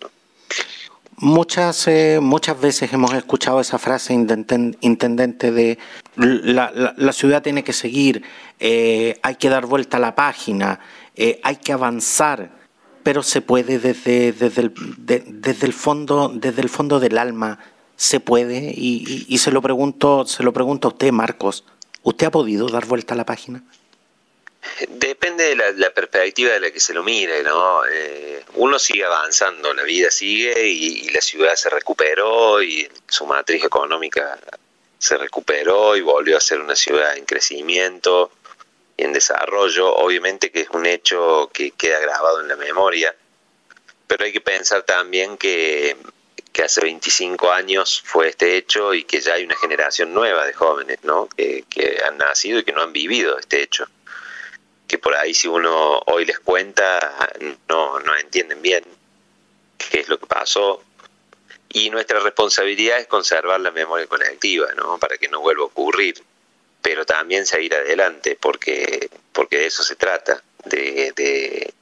Muchas, 1.18 1.86
eh, 1.88 2.20
muchas 2.22 2.60
veces 2.60 2.94
hemos 2.94 3.14
escuchado 3.14 3.60
esa 3.60 3.78
frase, 3.78 4.14
intendente, 4.14 5.52
de 5.52 5.78
la, 6.16 6.94
la, 6.96 7.14
ciudad 7.14 7.44
tiene 7.44 7.64
que 7.66 7.74
seguir, 7.74 8.24
eh, 8.60 9.18
hay 9.22 9.36
que 9.36 9.50
dar 9.50 9.66
vuelta 9.66 9.98
a 9.98 10.00
la 10.00 10.16
página, 10.16 10.80
hay 11.44 11.58
que 11.58 11.74
avanzar. 11.74 12.58
pero 13.04 13.24
se 13.24 13.42
puede 13.42 13.80
desde, 13.80 14.32
desde, 14.34 14.62
el, 14.62 14.74
desde, 14.98 15.66
el 15.66 15.74
fondo, 15.74 16.32
desde 16.34 16.62
el 16.62 16.70
fondo 16.70 17.00
del 17.00 17.18
alma, 17.18 17.60
se 18.00 18.22
puede, 18.22 18.72
y, 18.74 19.38
se 19.40 19.52
lo 19.52 19.62
pregunto, 19.62 20.26
se 20.26 20.42
lo 20.42 20.54
pregunto 20.54 20.88
a 20.88 20.92
usted, 20.92 21.12
Marcos, 21.12 21.66
¿usted 22.02 22.28
ha 22.28 22.32
podido 22.32 22.70
dar 22.70 22.86
vuelta 22.86 23.14
a 23.14 23.18
la 23.18 23.26
página? 23.26 23.62
Depende 24.88 25.44
de 25.44 25.74
la, 25.74 25.90
perspectiva 25.90 26.54
de 26.54 26.62
la 26.62 26.72
que 26.72 26.80
se 26.80 26.94
lo 26.94 27.04
mire, 27.04 27.44
¿no? 27.44 27.82
Eh, 27.92 28.42
uno 28.56 28.80
sigue 28.80 29.04
avanzando, 29.04 29.74
la 29.74 29.84
vida 29.84 30.12
sigue 30.12 30.66
y, 30.70 31.08
y, 31.08 31.10
la 31.10 31.20
ciudad 31.20 31.56
se 31.56 31.70
recuperó 31.70 32.64
y 32.64 32.88
su 33.06 33.26
matriz 33.26 33.66
económica 33.66 34.40
se 34.98 35.18
recuperó 35.18 35.98
y 35.98 36.02
volvió 36.02 36.38
a 36.38 36.42
ser 36.42 36.62
una 36.62 36.78
ciudad 36.78 37.18
en 37.18 37.26
crecimiento 37.26 38.32
en 39.04 39.14
desarrollo. 39.14 39.94
Obviamente 39.96 40.52
que 40.52 40.62
es 40.62 40.70
un 40.72 40.86
hecho 40.86 41.50
que 41.54 41.72
queda 41.72 42.00
grabado 42.00 42.42
en 42.42 42.48
la 42.48 42.56
memoria, 42.56 43.16
pero 44.08 44.26
hay 44.26 44.32
que 44.32 44.42
pensar 44.42 44.84
también 44.84 45.38
que, 45.38 45.96
que 46.52 46.64
hace 46.64 46.82
25 46.82 47.52
años 47.52 48.02
fue 48.06 48.30
este 48.30 48.58
hecho 48.58 48.94
y 48.94 49.04
que 49.04 49.22
ya 49.22 49.34
hay 49.34 49.44
una 49.44 49.56
generación 49.56 50.14
nueva 50.14 50.46
de 50.46 50.54
jóvenes 50.54 51.00
¿no? 51.04 51.28
que, 51.36 51.66
que 51.70 52.02
han 52.06 52.18
nacido 52.18 52.60
y 52.60 52.64
que 52.64 52.74
no 52.74 52.82
han 52.82 52.94
vivido 52.94 53.38
este 53.38 53.62
hecho 53.62 53.88
que 54.90 54.98
por 54.98 55.16
ahí 55.16 55.36
si 55.36 55.48
uno 55.48 56.00
hoy 56.08 56.26
les 56.26 56.40
cuenta 56.40 57.30
no, 57.68 58.00
no 58.00 58.18
entienden 58.18 58.60
bien 58.64 58.84
qué 59.78 60.00
es 60.02 60.10
lo 60.10 60.20
que 60.20 60.26
pasó. 60.26 60.84
Y 61.70 61.92
nuestra 61.92 62.20
responsabilidad 62.20 63.00
es 63.00 63.08
conservar 63.08 63.60
la 63.62 63.72
memoria 63.72 64.08
colectiva, 64.08 64.74
¿no? 64.76 64.98
Para 64.98 65.18
que 65.18 65.28
no 65.28 65.40
vuelva 65.40 65.64
a 65.64 65.68
ocurrir, 65.68 66.16
pero 66.82 67.06
también 67.06 67.46
seguir 67.46 67.76
adelante, 67.76 68.38
porque, 68.40 69.10
porque 69.34 69.60
de 69.60 69.66
eso 69.68 69.84
se 69.84 69.96
trata, 69.96 70.42
de, 70.66 71.14
de 71.16 71.74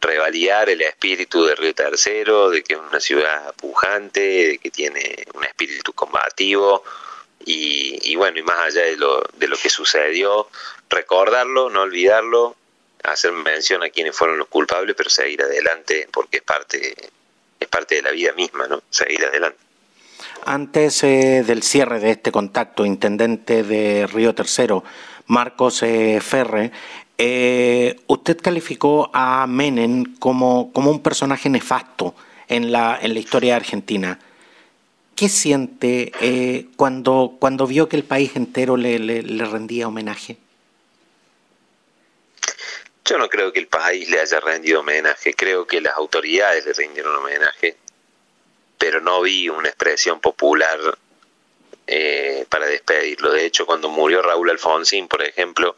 revalidar 0.00 0.68
el 0.68 0.82
espíritu 0.82 1.44
de 1.44 1.54
Río 1.54 1.74
Tercero, 1.74 2.50
de 2.50 2.62
que 2.62 2.74
es 2.74 2.80
una 2.80 3.00
ciudad 3.00 3.54
pujante, 3.54 4.20
de 4.20 4.58
que 4.58 4.70
tiene 4.70 5.24
un 5.34 5.44
espíritu 5.44 5.92
combativo, 5.92 6.82
y, 7.44 7.98
y, 8.10 8.16
bueno, 8.16 8.38
y 8.38 8.42
más 8.42 8.58
allá 8.58 8.82
de 8.82 8.96
lo, 8.96 9.22
de 9.34 9.48
lo 9.48 9.56
que 9.56 9.70
sucedió, 9.70 10.48
recordarlo, 10.88 11.70
no 11.70 11.82
olvidarlo, 11.82 12.56
hacer 13.02 13.32
mención 13.32 13.82
a 13.82 13.90
quienes 13.90 14.16
fueron 14.16 14.38
los 14.38 14.48
culpables, 14.48 14.94
pero 14.96 15.10
seguir 15.10 15.42
adelante 15.42 16.08
porque 16.12 16.38
es 16.38 16.42
parte, 16.42 16.94
es 17.58 17.68
parte 17.68 17.96
de 17.96 18.02
la 18.02 18.10
vida 18.10 18.32
misma, 18.32 18.68
¿no? 18.68 18.82
Seguir 18.90 19.24
adelante. 19.24 19.58
Antes 20.44 21.04
eh, 21.04 21.44
del 21.46 21.62
cierre 21.62 22.00
de 22.00 22.10
este 22.12 22.32
contacto, 22.32 22.84
intendente 22.84 23.62
de 23.62 24.06
Río 24.06 24.34
Tercero, 24.34 24.84
Marcos 25.26 25.82
eh, 25.82 26.20
Ferre, 26.20 26.72
eh, 27.18 28.00
usted 28.06 28.40
calificó 28.40 29.10
a 29.12 29.46
Menem 29.46 30.16
como, 30.18 30.72
como 30.72 30.90
un 30.90 31.02
personaje 31.02 31.48
nefasto 31.48 32.14
en 32.48 32.72
la, 32.72 32.98
en 33.00 33.14
la 33.14 33.20
historia 33.20 33.56
argentina. 33.56 34.18
¿Qué 35.14 35.28
siente 35.28 36.68
cuando, 36.76 37.36
cuando 37.38 37.66
vio 37.66 37.88
que 37.88 37.96
el 37.96 38.02
país 38.02 38.34
entero 38.34 38.76
le, 38.76 38.98
le 38.98 39.44
rendía 39.44 39.86
homenaje? 39.86 40.38
Yo 43.04 43.18
no 43.18 43.28
creo 43.28 43.52
que 43.52 43.60
el 43.60 43.66
país 43.66 44.08
le 44.08 44.20
haya 44.20 44.40
rendido 44.40 44.80
homenaje, 44.80 45.34
creo 45.34 45.66
que 45.66 45.80
las 45.80 45.94
autoridades 45.94 46.64
le 46.64 46.72
rindieron 46.72 47.16
homenaje, 47.16 47.76
pero 48.82 49.00
no 49.00 49.20
vi 49.20 49.48
una 49.48 49.68
expresión 49.68 50.18
popular 50.18 50.98
eh, 51.86 52.44
para 52.48 52.66
despedirlo. 52.66 53.30
De 53.30 53.46
hecho, 53.46 53.64
cuando 53.64 53.88
murió 53.88 54.22
Raúl 54.22 54.50
Alfonsín, 54.50 55.06
por 55.06 55.22
ejemplo, 55.22 55.76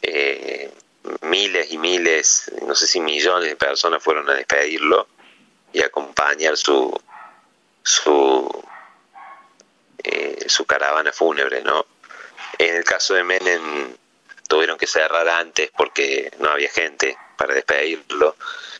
eh, 0.00 0.72
miles 1.22 1.72
y 1.72 1.78
miles, 1.78 2.52
no 2.64 2.76
sé 2.76 2.86
si 2.86 3.00
millones 3.00 3.48
de 3.48 3.56
personas 3.56 4.00
fueron 4.00 4.30
a 4.30 4.34
despedirlo 4.34 5.08
y 5.72 5.82
acompañar 5.82 6.56
su 6.56 6.96
su 7.82 8.64
eh, 10.04 10.44
su 10.46 10.64
caravana 10.64 11.12
fúnebre, 11.12 11.62
¿no? 11.62 11.86
En 12.56 12.76
el 12.76 12.84
caso 12.84 13.14
de 13.14 13.24
Menem 13.24 13.96
tuvieron 14.48 14.78
que 14.78 14.86
cerrar 14.86 15.28
antes 15.28 15.72
porque 15.76 16.30
no 16.38 16.50
había 16.50 16.70
gente 16.70 17.18
para 17.36 17.52
despedirlo 17.52 18.36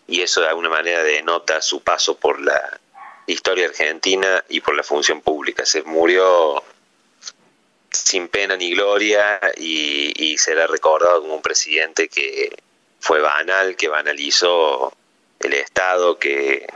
y 0.06 0.22
eso 0.22 0.42
de 0.42 0.46
alguna 0.46 0.68
manera 0.68 1.02
denota 1.02 1.60
su 1.60 1.82
paso 1.82 2.16
por 2.16 2.40
la 2.40 2.78
historia 3.32 3.66
argentina 3.66 4.44
y 4.48 4.60
por 4.60 4.74
la 4.74 4.82
función 4.82 5.20
pública. 5.20 5.66
Se 5.66 5.82
murió 5.82 6.62
sin 7.90 8.28
pena 8.28 8.56
ni 8.56 8.70
gloria 8.72 9.40
y, 9.56 10.36
será 10.38 10.66
recordado 10.66 11.20
como 11.20 11.36
un 11.36 11.42
presidente 11.42 12.08
que 12.08 12.56
fue 13.00 13.20
banal, 13.20 13.76
que 13.76 13.88
banalizó 13.88 14.92
el 15.40 15.52
Estado, 15.52 16.18
que, 16.18 16.66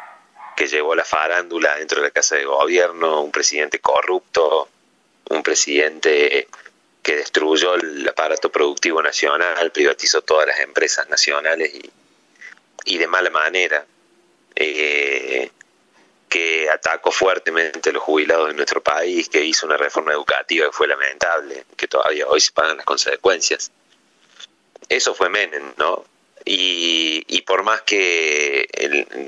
que 0.56 0.66
llevó 0.66 0.94
la 0.94 1.04
farándula 1.04 1.76
dentro 1.76 2.00
de 2.00 2.08
la 2.08 2.10
Casa 2.10 2.36
de 2.36 2.44
Gobierno, 2.44 3.22
un 3.22 3.30
presidente 3.30 3.78
corrupto, 3.80 4.68
un 5.30 5.42
presidente 5.42 6.48
que 7.02 7.16
destruyó 7.16 7.74
el 7.74 8.08
aparato 8.08 8.50
productivo 8.50 9.02
nacional, 9.02 9.72
privatizó 9.72 10.22
todas 10.22 10.46
las 10.46 10.60
empresas 10.60 11.08
nacionales 11.08 11.72
y, 11.74 11.90
y 12.84 12.98
de 12.98 13.06
mala 13.06 13.30
manera, 13.30 13.84
eh, 14.54 15.50
que 16.32 16.70
atacó 16.70 17.12
fuertemente 17.12 17.90
a 17.90 17.92
los 17.92 18.02
jubilados 18.02 18.48
de 18.48 18.54
nuestro 18.54 18.82
país, 18.82 19.28
que 19.28 19.44
hizo 19.44 19.66
una 19.66 19.76
reforma 19.76 20.12
educativa 20.12 20.64
que 20.64 20.72
fue 20.72 20.88
lamentable, 20.88 21.66
que 21.76 21.86
todavía 21.86 22.26
hoy 22.26 22.40
se 22.40 22.52
pagan 22.52 22.78
las 22.78 22.86
consecuencias. 22.86 23.70
Eso 24.88 25.14
fue 25.14 25.28
Menem, 25.28 25.74
¿no? 25.76 26.06
Y, 26.46 27.22
y 27.28 27.42
por 27.42 27.64
más 27.64 27.82
que 27.82 28.66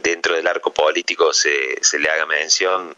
dentro 0.03 0.35
del 0.35 0.47
arco 0.47 0.73
político 0.73 1.35
se, 1.35 1.77
se 1.83 1.99
le 1.99 2.09
haga 2.09 2.25
mención, 2.25 2.97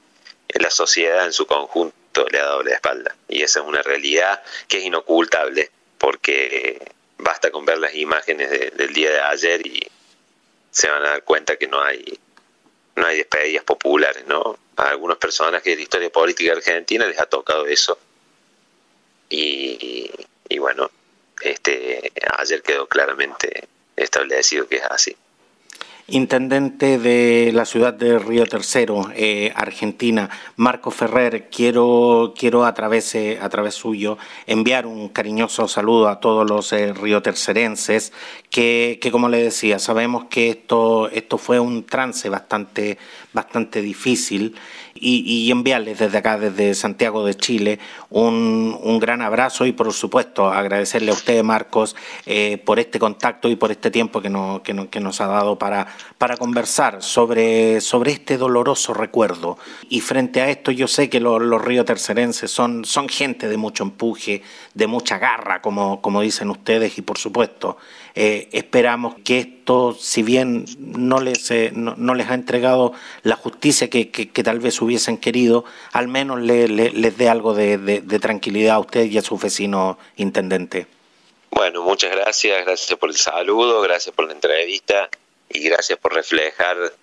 en 0.50 0.62
la 0.62 0.70
sociedad 0.70 1.24
en 1.24 1.32
su 1.32 1.44
conjunto 1.48 2.28
le 2.30 2.38
ha 2.38 2.44
dado 2.44 2.62
la 2.62 2.74
espalda. 2.74 3.16
Y 3.28 3.42
esa 3.42 3.58
es 3.58 3.66
una 3.66 3.82
realidad 3.82 4.40
que 4.68 4.78
es 4.78 4.84
inocultable, 4.84 5.68
porque 5.98 6.80
basta 7.18 7.50
con 7.50 7.64
ver 7.64 7.78
las 7.78 7.96
imágenes 7.96 8.50
del 8.50 8.92
día 8.94 9.10
de 9.10 9.20
ayer 9.20 9.66
y 9.66 9.84
se 10.70 10.88
van 10.88 11.04
a 11.04 11.08
dar 11.08 11.24
cuenta 11.24 11.56
que 11.56 11.66
no 11.66 11.82
hay 11.82 12.20
no 12.96 13.06
hay 13.06 13.18
despedidas 13.18 13.64
populares, 13.64 14.26
¿no? 14.26 14.58
A 14.76 14.88
algunas 14.88 15.18
personas 15.18 15.62
que 15.62 15.70
de 15.70 15.76
la 15.76 15.82
historia 15.82 16.10
política 16.10 16.52
argentina 16.52 17.06
les 17.06 17.20
ha 17.20 17.26
tocado 17.26 17.66
eso. 17.66 17.98
Y, 19.28 20.10
y 20.48 20.58
bueno, 20.58 20.90
este 21.40 22.12
ayer 22.38 22.62
quedó 22.62 22.86
claramente 22.86 23.68
establecido 23.96 24.68
que 24.68 24.76
es 24.76 24.84
así 24.84 25.16
intendente 26.08 26.98
de 26.98 27.50
la 27.52 27.64
ciudad 27.64 27.92
de 27.92 28.18
Río 28.18 28.46
Tercero, 28.46 29.10
eh, 29.14 29.52
Argentina, 29.56 30.30
Marco 30.54 30.90
Ferrer, 30.90 31.48
quiero, 31.50 32.32
quiero 32.36 32.64
a, 32.64 32.74
través, 32.74 33.14
eh, 33.16 33.38
a 33.40 33.48
través 33.48 33.74
suyo 33.74 34.16
enviar 34.46 34.86
un 34.86 35.08
cariñoso 35.08 35.66
saludo 35.66 36.08
a 36.08 36.20
todos 36.20 36.48
los 36.48 36.72
eh, 36.72 36.92
riotercerenses, 36.92 38.12
que, 38.50 38.98
que 39.02 39.10
como 39.10 39.28
le 39.28 39.42
decía, 39.42 39.80
sabemos 39.80 40.26
que 40.26 40.50
esto, 40.50 41.08
esto 41.10 41.38
fue 41.38 41.58
un 41.58 41.84
trance 41.84 42.28
bastante, 42.28 42.98
bastante 43.32 43.82
difícil 43.82 44.54
y, 45.00 45.50
enviarles 45.50 45.98
desde 45.98 46.18
acá, 46.18 46.38
desde 46.38 46.74
Santiago 46.74 47.24
de 47.24 47.34
Chile, 47.34 47.78
un, 48.10 48.78
un, 48.82 48.98
gran 48.98 49.22
abrazo 49.22 49.66
y 49.66 49.72
por 49.72 49.92
supuesto 49.92 50.48
agradecerle 50.48 51.10
a 51.10 51.14
usted, 51.14 51.42
Marcos, 51.42 51.96
eh, 52.24 52.58
por 52.64 52.78
este 52.78 52.98
contacto 52.98 53.48
y 53.48 53.56
por 53.56 53.70
este 53.70 53.90
tiempo 53.90 54.20
que, 54.20 54.30
no, 54.30 54.62
que, 54.62 54.74
no, 54.74 54.90
que 54.90 55.00
nos 55.00 55.20
ha 55.20 55.26
dado 55.26 55.58
para, 55.58 55.86
para 56.18 56.36
conversar 56.36 57.02
sobre, 57.02 57.80
sobre 57.80 58.12
este 58.12 58.36
doloroso 58.36 58.94
recuerdo. 58.94 59.58
Y 59.88 60.00
frente 60.00 60.40
a 60.40 60.50
esto 60.50 60.70
yo 60.70 60.88
sé 60.88 61.08
que 61.08 61.20
los, 61.20 61.62
ríos 61.62 61.86
tercerenses 61.86 62.50
son, 62.50 62.84
son 62.84 63.08
gente 63.08 63.48
de 63.48 63.56
mucho 63.56 63.84
empuje, 63.84 64.42
de 64.74 64.86
mucha 64.86 65.18
garra, 65.18 65.60
como, 65.62 66.00
como 66.00 66.20
dicen 66.20 66.50
ustedes, 66.50 66.98
y 66.98 67.02
por 67.02 67.18
supuesto 67.18 67.76
eh, 68.18 68.48
esperamos 68.52 69.14
que 69.26 69.40
esto, 69.40 69.94
si 69.94 70.22
bien 70.22 70.64
no 70.78 71.20
les, 71.20 71.50
eh, 71.50 71.70
no, 71.74 72.14
les 72.14 72.30
ha 72.30 72.34
entregado 72.34 72.94
la 73.22 73.36
justicia 73.36 73.90
que, 73.90 74.10
que, 74.10 74.42
tal 74.42 74.58
vez 74.58 74.80
hubiesen 74.80 75.18
querido, 75.18 75.66
al 75.92 76.08
menos 76.08 76.40
le, 76.40 76.66
les 76.66 77.18
dé 77.18 77.28
algo 77.28 77.52
de, 77.52 77.76
de, 77.76 78.18
tranquilidad 78.18 78.76
a 78.76 78.78
usted 78.78 79.04
y 79.04 79.18
a 79.18 79.22
su 79.22 79.36
vecino 79.36 79.98
intendente. 80.16 80.86
Bueno, 81.50 81.82
muchas 81.82 82.10
gracias, 82.10 82.64
gracias 82.64 82.98
por 82.98 83.10
el 83.10 83.16
saludo, 83.16 83.82
gracias 83.82 84.14
por 84.14 84.24
la 84.24 84.32
entrevista 84.32 85.10
y 85.50 85.60
gracias 85.60 85.98
por 85.98 86.14
reflejar 86.14 86.94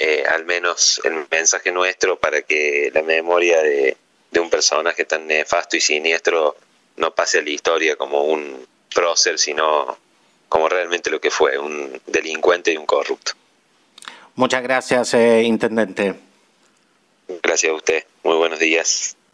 eh, 0.00 0.24
al 0.28 0.46
menos 0.46 1.00
el 1.04 1.26
mensaje 1.30 1.70
nuestro 1.70 2.18
para 2.18 2.42
que 2.42 2.90
la 2.92 3.02
memoria 3.02 3.62
de, 3.62 3.96
de 4.32 4.40
un 4.40 4.50
personaje 4.50 5.04
tan 5.04 5.28
nefasto 5.28 5.76
y 5.76 5.80
siniestro 5.80 6.56
no 6.96 7.14
pase 7.14 7.38
a 7.38 7.42
la 7.42 7.50
historia 7.50 7.94
como 7.94 8.24
un 8.24 8.66
prócer, 8.92 9.38
sino 9.38 9.96
como 10.50 10.68
realmente 10.68 11.08
lo 11.10 11.20
que 11.20 11.30
fue, 11.30 11.56
un 11.56 12.02
delincuente 12.06 12.72
y 12.72 12.76
un 12.76 12.84
corrupto. 12.84 13.32
Muchas 14.34 14.62
gracias, 14.62 15.14
eh, 15.14 15.42
Intendente. 15.44 16.14
Gracias 17.42 17.72
a 17.72 17.74
usted. 17.76 18.04
Muy 18.24 18.36
buenos 18.36 18.58
días. 18.58 19.16